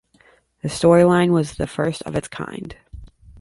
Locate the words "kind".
2.27-2.75